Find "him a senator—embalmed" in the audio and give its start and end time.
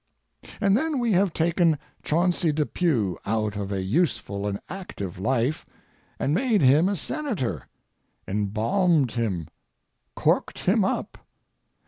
6.63-9.11